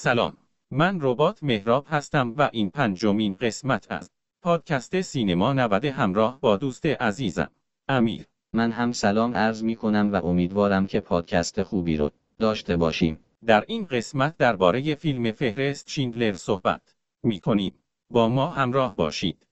[0.00, 0.36] سلام.
[0.70, 4.10] من ربات مهراب هستم و این پنجمین قسمت از
[4.42, 7.50] پادکست سینما 90 همراه با دوست عزیزم
[7.88, 8.26] امیر.
[8.52, 13.18] من هم سلام عرض می کنم و امیدوارم که پادکست خوبی رو داشته باشیم.
[13.46, 17.74] در این قسمت درباره فیلم فهرست شیندلر صحبت می کنیم
[18.10, 19.46] با ما همراه باشید.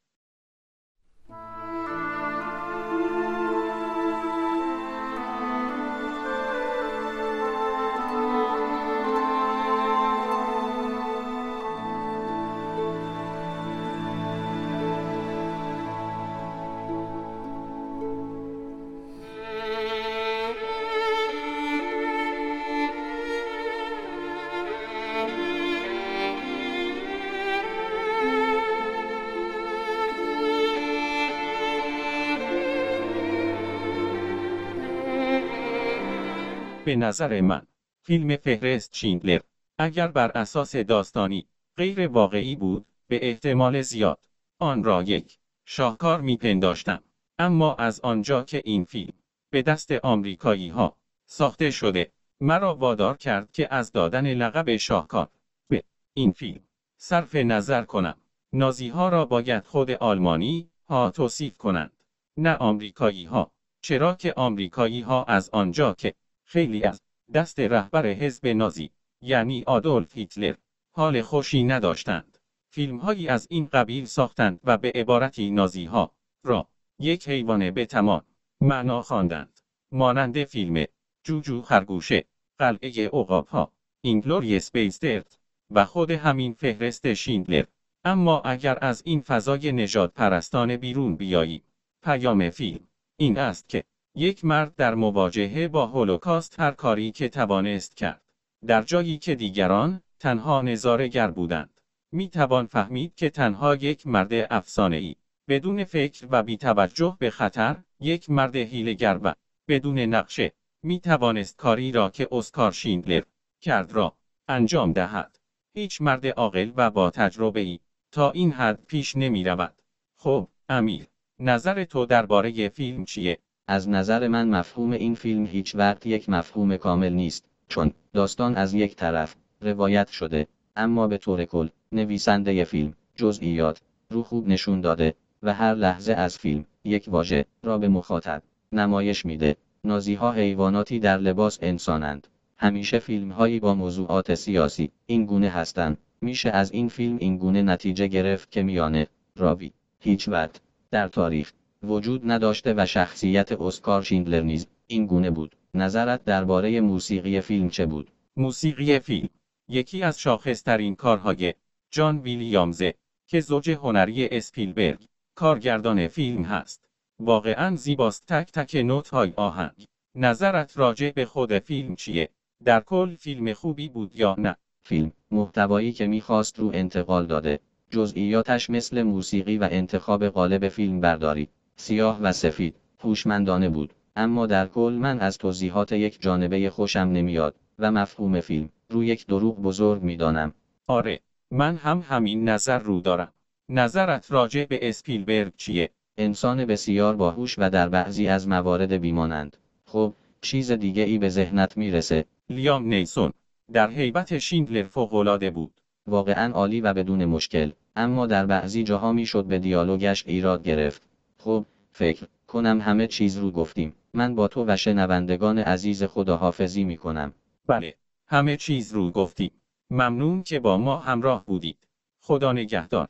[36.86, 37.66] به نظر من.
[38.02, 39.40] فیلم فهرست شیندلر.
[39.78, 44.18] اگر بر اساس داستانی غیر واقعی بود به احتمال زیاد.
[44.58, 47.02] آن را یک شاهکار میپنداشتم.
[47.38, 49.12] اما از آنجا که این فیلم
[49.50, 55.28] به دست آمریکایی ها ساخته شده مرا وادار کرد که از دادن لقب شاهکار
[55.68, 55.82] به
[56.14, 56.60] این فیلم
[56.96, 58.16] صرف نظر کنم.
[58.52, 61.92] نازی ها را باید خود آلمانی ها توصیف کنند.
[62.36, 63.50] نه آمریکایی ها
[63.80, 66.14] چرا که آمریکایی ها از آنجا که
[66.46, 67.02] خیلی از
[67.34, 70.54] دست رهبر حزب نازی یعنی آدولف هیتلر
[70.92, 72.38] حال خوشی نداشتند.
[72.70, 76.14] فیلم هایی از این قبیل ساختند و به عبارتی نازی ها
[76.44, 78.22] را یک حیوان به تمام
[78.60, 79.60] معنا خواندند.
[79.92, 80.84] مانند فیلم
[81.24, 82.24] جوجو خرگوشه
[82.58, 85.38] قلعه عقاب ها Inglourious Basterds
[85.70, 87.64] و خود همین فهرست شیندلر.
[88.04, 91.62] اما اگر از این فضای نجات پرستان بیرون بیایی
[92.02, 93.84] پیام فیلم این است که
[94.18, 98.22] یک مرد در مواجهه با هولوکاست هر کاری که توانست کرد.
[98.66, 101.80] در جایی که دیگران تنها نظارگر بودند.
[102.12, 105.14] می توان فهمید که تنها یک مرد افسانه ای
[105.48, 109.34] بدون فکر و بی توجه به خطر یک مرد هیلگر و
[109.68, 110.52] بدون نقشه
[110.82, 113.22] می توانست کاری را که اسکار شیندلر
[113.60, 114.16] کرد را
[114.48, 115.38] انجام دهد.
[115.74, 117.78] هیچ مرد عاقل و با تجربه ای
[118.12, 119.82] تا این حد پیش نمی رود.
[120.18, 121.06] خب امیر
[121.38, 123.38] نظر تو درباره فیلم چیه؟
[123.68, 128.74] از نظر من مفهوم این فیلم هیچ وقت یک مفهوم کامل نیست چون داستان از
[128.74, 130.46] یک طرف روایت شده
[130.76, 136.38] اما به طور کل نویسنده فیلم جزئیات رو خوب نشون داده و هر لحظه از
[136.38, 139.56] فیلم یک واژه را به مخاطب نمایش میده.
[139.84, 142.26] نازی ها حیواناتی در لباس انسانند.
[142.58, 145.98] همیشه فیلم هایی با موضوعات سیاسی این گونه هستند.
[146.20, 149.06] میشه از این فیلم این گونه نتیجه گرفت که میانه
[149.36, 150.60] راوی هیچ وقت
[150.90, 151.52] در تاریخ
[151.86, 155.56] وجود نداشته و شخصیت اسکار شیندلر نیز این گونه بود.
[155.74, 159.28] نظرت درباره موسیقی فیلم چه بود؟ موسیقی فیلم
[159.68, 161.54] یکی از شاخصترین کارهای
[161.90, 162.94] جان ویلیامزه
[163.26, 166.84] که زوج هنری اسپیلبرگ کارگردان فیلم هست.
[167.20, 169.86] واقعا زیباست تک تک نوت های آهنگ.
[170.14, 172.28] نظرت راجع به خود فیلم چیه؟
[172.64, 177.60] در کل فیلم خوبی بود یا نه؟ فیلم محتوایی که می‌خواست رو انتقال داده.
[177.90, 184.66] جزئیاتش مثل موسیقی و انتخاب قالب فیلم برداری سیاه و سفید، هوشمندانه بود، اما در
[184.66, 190.02] کل من از توضیحات یک جانبه خوشم نمیاد و مفهوم فیلم رو یک دروغ بزرگ
[190.02, 190.52] می‌دانم.
[190.86, 191.20] آره،
[191.50, 193.32] من هم همین نظر رو دارم.
[193.68, 199.56] نظرت راجع به اسپیلبرگ چیه؟ انسان بسیار باهوش و در بعضی از موارد بیمانند.
[199.86, 202.24] خب، چیز دیگه ای به ذهنت می‌رسه.
[202.50, 203.32] لیام نیسون
[203.72, 205.80] در حیبت شیندلر فوق‌العاده بود.
[206.06, 211.05] واقعا عالی و بدون مشکل، اما در بعضی جاها می‌شد به دیالوگش ایراد گرفت.
[211.46, 213.94] خب فکر کنم همه چیز رو گفتیم.
[214.14, 217.32] من با تو و شنوندگان عزیز خداحافظی می کنم
[217.66, 217.94] بله
[218.26, 219.50] همه چیز رو گفتیم.
[219.90, 221.78] ممنون که با ما همراه بودید.
[222.20, 223.08] خدا نگهدار.